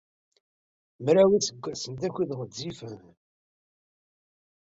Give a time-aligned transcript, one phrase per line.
[1.03, 2.95] Mraw n yiseggasen d akud ɣezzifen.